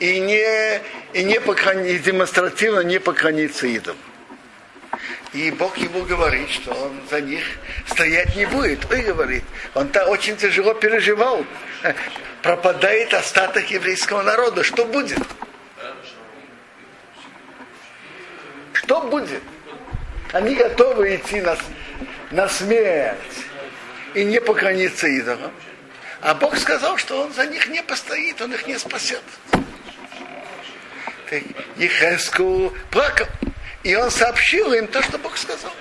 и 0.02 0.20
не, 0.20 0.82
и 1.14 1.24
не 1.24 1.40
поклониться, 1.40 2.12
демонстративно 2.12 2.82
не 2.82 3.00
поклониться 3.00 3.68
идолам. 3.68 3.98
И 5.32 5.50
Бог 5.52 5.78
ему 5.78 6.04
говорит, 6.04 6.50
что 6.50 6.74
он 6.74 7.00
за 7.10 7.22
них 7.22 7.44
стоять 7.88 8.36
не 8.36 8.46
будет. 8.46 8.92
И 8.92 9.02
говорит, 9.02 9.44
он 9.76 9.88
то 9.90 10.06
очень 10.08 10.36
тяжело 10.36 10.74
переживал. 10.74 11.46
Пропадает 12.48 13.14
остаток 13.14 13.70
еврейского 13.72 14.22
народа. 14.22 14.64
Что 14.64 14.86
будет? 14.86 15.20
Что 18.72 19.02
будет? 19.02 19.44
Они 20.32 20.56
готовы 20.56 21.18
идти 21.18 21.42
на, 21.42 21.58
на 22.32 22.48
смерть 22.48 23.18
и 24.14 24.24
не 24.24 24.40
поклониться 24.40 25.08
идолам. 25.08 25.52
А 26.22 26.36
Бог 26.36 26.56
сказал, 26.56 26.96
что 26.96 27.22
он 27.22 27.34
за 27.34 27.48
них 27.48 27.68
не 27.68 27.84
постоит, 27.84 28.42
он 28.42 28.54
их 28.54 28.66
не 28.66 28.80
спасет. 28.80 29.24
Ехеску 31.76 32.74
плакал. 32.92 33.28
И 33.84 33.94
он 33.94 34.10
сообщил 34.10 34.72
им 34.72 34.88
то, 34.88 35.02
что 35.02 35.18
Бог 35.18 35.36
сказал. 35.36 35.74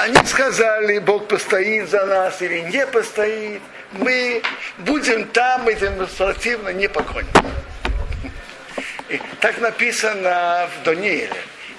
Они 0.00 0.16
сказали, 0.26 0.98
Бог 1.00 1.26
постоит 1.26 1.88
за 1.88 2.06
нас 2.06 2.40
или 2.40 2.60
не 2.60 2.86
постоит. 2.86 3.60
Мы 3.92 4.42
будем 4.78 5.24
там 5.26 5.68
и 5.68 5.74
демонстративно 5.74 6.68
не 6.68 6.88
поклонимся. 6.88 7.42
И 9.08 9.20
так 9.40 9.58
написано 9.58 10.68
в 10.68 10.84
Данииле. 10.84 11.32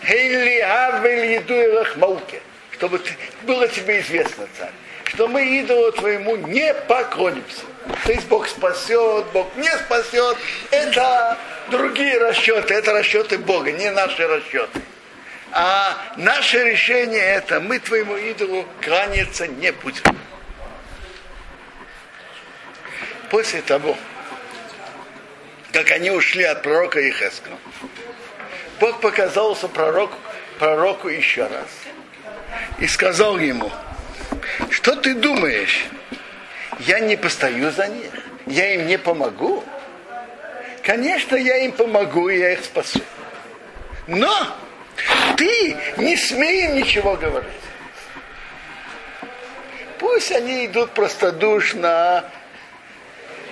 Хейли 0.03 0.60
авель 0.60 1.34
еду 1.34 1.77
рахмауке. 1.77 2.41
Чтобы 2.71 2.99
было 3.43 3.67
тебе 3.69 4.01
известно, 4.01 4.47
царь, 4.58 4.71
что 5.05 5.27
мы 5.27 5.60
идолу 5.60 5.91
твоему 5.93 6.36
не 6.36 6.73
поклонимся. 6.73 7.63
То 8.05 8.12
есть 8.12 8.27
Бог 8.27 8.47
спасет, 8.49 9.25
Бог 9.32 9.47
не 9.55 9.71
спасет. 9.77 10.38
Это 10.71 11.38
другие 11.71 12.17
расчеты, 12.17 12.73
это 12.73 12.91
расчеты 12.91 13.38
Бога, 13.38 13.71
не 13.71 13.91
наши 13.91 14.27
расчеты. 14.27 14.82
А 15.51 15.97
наше 16.17 16.63
решение 16.63 17.21
это, 17.21 17.59
мы 17.59 17.79
твоему 17.79 18.15
идолу 18.17 18.65
кланяться 18.81 19.47
не 19.47 19.71
будем. 19.71 20.03
После 23.29 23.62
того, 23.62 23.97
как 25.71 25.91
они 25.91 26.12
ушли 26.12 26.43
от 26.43 26.63
пророка 26.63 27.07
Ихеска, 27.07 27.51
Бог 28.79 29.01
показался 29.01 29.67
пророку, 29.67 30.15
пророку 30.57 31.09
еще 31.09 31.43
раз 31.47 31.67
и 32.79 32.88
сказал 32.88 33.38
ему, 33.38 33.71
что 34.69 34.95
ты 34.95 35.13
думаешь, 35.15 35.85
я 36.79 36.99
не 36.99 37.15
постою 37.15 37.71
за 37.71 37.88
них, 37.88 38.12
я 38.45 38.73
им 38.73 38.88
не 38.88 38.97
помогу. 38.97 39.63
Конечно, 40.83 41.35
я 41.35 41.57
им 41.57 41.71
помогу, 41.71 42.29
я 42.29 42.53
их 42.53 42.63
спасу. 42.63 43.01
Но 44.07 44.47
ты 45.39 45.78
не 45.95 46.17
смей 46.17 46.65
им 46.65 46.75
ничего 46.75 47.15
говорить. 47.15 47.49
Пусть 49.97 50.34
они 50.34 50.65
идут 50.65 50.91
простодушно 50.91 52.25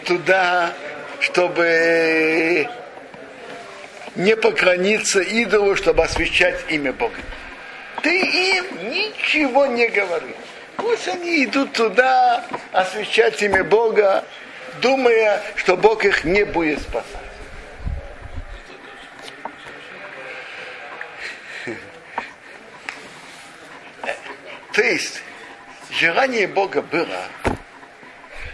туда, 0.05 0.73
чтобы 1.21 2.67
не 4.15 4.35
поклониться 4.35 5.21
идолу, 5.21 5.77
чтобы 5.77 6.03
освящать 6.03 6.59
имя 6.67 6.91
Бога. 6.91 7.15
Ты 8.03 8.19
им 8.19 8.65
ничего 8.89 9.65
не 9.65 9.87
говори. 9.87 10.35
Пусть 10.75 11.07
они 11.07 11.45
идут 11.45 11.71
туда 11.71 12.43
освящать 12.73 13.41
имя 13.41 13.63
Бога, 13.63 14.25
думая, 14.81 15.41
что 15.55 15.77
Бог 15.77 16.03
их 16.03 16.25
не 16.25 16.43
будет 16.43 16.81
спасать. 16.81 17.16
То 24.77 24.83
есть, 24.83 25.23
желание 25.89 26.47
Бога 26.47 26.83
было, 26.83 27.23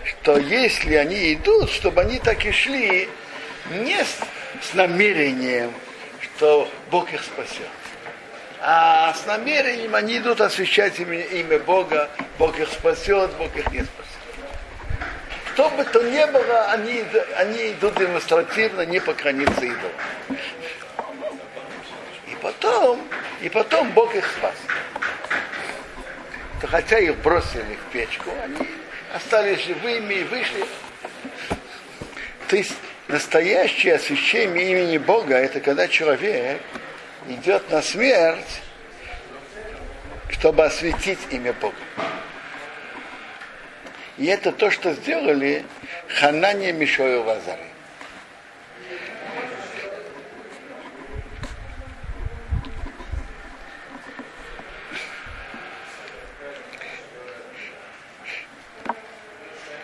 что 0.06 0.38
если 0.38 0.96
они 0.96 1.34
идут, 1.34 1.70
чтобы 1.70 2.00
они 2.00 2.18
так 2.18 2.46
и 2.46 2.52
шли, 2.54 3.10
не 3.70 3.98
с, 4.02 4.74
намерением, 4.74 5.74
что 6.22 6.72
Бог 6.90 7.12
их 7.12 7.22
спасет, 7.22 7.68
а 8.62 9.14
с 9.14 9.26
намерением 9.26 9.96
они 9.96 10.20
идут 10.20 10.40
освящать 10.40 10.98
имя, 10.98 11.20
имя 11.24 11.60
Бога, 11.60 12.10
Бог 12.40 12.58
их 12.58 12.70
спасет, 12.70 13.30
Бог 13.34 13.54
их 13.58 13.70
не 13.74 13.84
спасет. 13.84 15.10
Что 15.54 15.70
бы 15.72 15.84
то 15.84 16.02
ни 16.04 16.24
было, 16.32 16.72
они, 16.72 17.04
они 17.36 17.72
идут 17.72 17.96
демонстративно 18.00 18.86
не 18.86 19.02
поклониться 19.02 19.66
идолам. 19.66 20.40
И 22.28 22.36
потом, 22.42 23.02
и 23.42 23.50
потом 23.50 23.92
Бог 23.92 24.16
их 24.16 24.26
спас 24.38 24.56
то 26.64 26.70
хотя 26.70 26.98
их 26.98 27.18
бросили 27.18 27.76
в 27.76 27.92
печку, 27.92 28.32
они 28.42 28.70
остались 29.14 29.66
живыми 29.66 30.14
и 30.14 30.24
вышли. 30.24 30.64
То 32.48 32.56
есть 32.56 32.72
настоящее 33.10 33.96
освящение 33.96 34.72
имени 34.72 34.98
Бога 34.98 35.36
это 35.36 35.60
когда 35.60 35.90
человек 35.90 36.62
идет 37.28 37.70
на 37.70 37.82
смерть, 37.82 38.62
чтобы 40.30 40.64
осветить 40.64 41.20
имя 41.32 41.52
Бога. 41.52 41.76
И 44.18 44.28
это 44.28 44.54
то, 44.54 44.72
что 44.72 44.94
сделали 44.94 45.66
Ханане 46.08 46.72
Мишою 46.72 47.24
Вазары. 47.24 47.73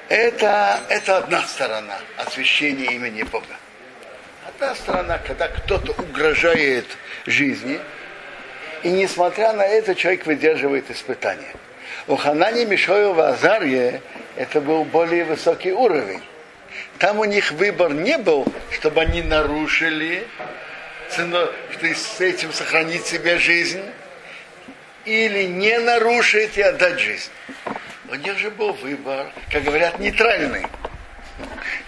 Это, 0.10 0.80
это 0.90 1.18
одна 1.18 1.44
сторона 1.44 2.00
освящения 2.18 2.92
имени 2.92 3.22
Бога. 3.22 3.46
Одна 4.48 4.74
сторона, 4.74 5.20
когда 5.20 5.48
кто-то 5.48 5.92
угрожает 6.02 6.86
жизни, 7.28 7.80
и 8.82 8.90
несмотря 8.90 9.54
на 9.54 9.62
это 9.62 9.94
человек 9.94 10.26
выдерживает 10.26 10.90
испытания. 10.90 11.54
У 12.08 12.16
Ханани 12.16 12.66
Мишоева 12.66 13.30
Азарье 13.30 14.02
это 14.36 14.62
был 14.62 14.84
более 14.84 15.26
высокий 15.26 15.74
уровень. 15.74 16.24
Там 16.98 17.20
у 17.20 17.26
них 17.26 17.52
выбор 17.52 17.94
не 17.94 18.18
был, 18.18 18.48
чтобы 18.72 19.02
они 19.02 19.22
нарушили 19.22 20.26
цену, 21.12 21.50
что 21.72 21.86
с 21.86 22.20
этим 22.20 22.52
сохранить 22.52 23.06
себе 23.06 23.38
жизнь, 23.38 23.84
или 25.06 25.44
не 25.44 25.78
нарушить 25.80 26.58
и 26.58 26.62
отдать 26.62 27.00
жизнь. 27.00 27.32
У 28.12 28.16
них 28.16 28.38
же 28.40 28.50
был 28.50 28.74
выбор, 28.74 29.32
как 29.52 29.64
говорят, 29.64 30.00
нейтральный. 30.00 30.66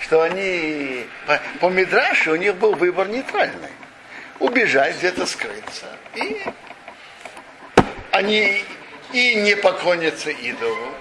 Что 0.02 0.22
они, 0.22 1.08
по, 1.26 1.42
по 1.60 1.70
Мидраше 1.70 2.32
у 2.32 2.36
них 2.36 2.56
был 2.56 2.76
выбор 2.76 3.08
нейтральный. 3.08 3.72
Убежать, 4.40 4.98
где-то 4.98 5.26
скрыться. 5.26 5.88
И 6.16 6.44
они 8.12 8.64
и 9.14 9.36
не 9.36 9.56
поклонятся 9.56 10.30
идолу, 10.30 10.94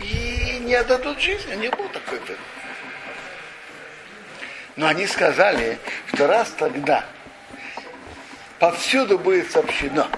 и 0.00 0.58
не 0.60 0.74
отдадут 0.74 1.20
жизнь. 1.20 1.52
У 1.52 1.58
них 1.58 1.70
был 1.76 1.88
такой 1.90 2.18
выбор. 2.18 2.36
Но 4.74 4.88
они 4.88 5.06
сказали, 5.06 5.78
что 6.12 6.26
раз 6.26 6.50
тогда 6.50 7.04
повсюду 8.58 9.18
будет 9.20 9.52
сообщено, 9.52 10.08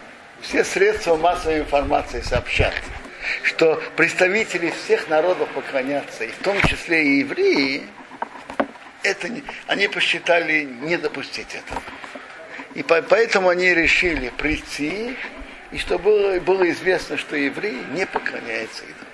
все 0.40 0.64
средства 0.64 1.16
массовой 1.16 1.60
информации 1.60 2.22
сообщат, 2.22 2.74
что 3.42 3.82
представители 3.96 4.70
всех 4.70 5.08
народов 5.08 5.48
поклонятся, 5.50 6.24
и 6.24 6.28
в 6.28 6.38
том 6.38 6.60
числе 6.62 7.04
и 7.04 7.18
евреи, 7.18 7.86
это 9.02 9.28
они 9.66 9.88
посчитали 9.88 10.62
не 10.62 10.96
допустить 10.96 11.54
этого. 11.54 11.82
И 12.74 12.82
по, 12.82 13.00
поэтому 13.02 13.48
они 13.48 13.72
решили 13.72 14.30
прийти, 14.30 15.16
и 15.70 15.78
чтобы 15.78 16.04
было, 16.04 16.40
было 16.40 16.70
известно, 16.70 17.16
что 17.16 17.36
евреи 17.36 17.84
не 17.92 18.06
поклоняются 18.06 18.84
идолам. 18.84 19.06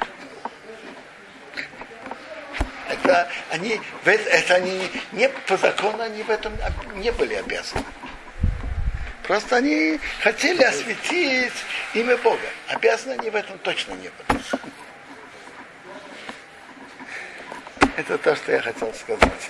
Это 2.88 3.28
они, 3.50 3.80
это 4.04 4.54
они 4.54 4.88
не 5.12 5.28
по 5.28 5.56
закону 5.56 6.02
они 6.02 6.22
в 6.22 6.30
этом 6.30 6.52
не 6.96 7.10
были 7.12 7.34
обязаны. 7.34 7.84
Просто 9.32 9.56
они 9.56 9.98
хотели 10.20 10.62
осветить 10.62 11.54
имя 11.94 12.18
Бога. 12.18 12.46
Обязаны 12.68 13.12
они 13.12 13.30
в 13.30 13.34
этом 13.34 13.58
точно 13.60 13.94
не 13.94 14.10
были. 14.10 14.42
Это 17.96 18.18
то, 18.18 18.36
что 18.36 18.52
я 18.52 18.60
хотел 18.60 18.92
сказать. 18.92 19.48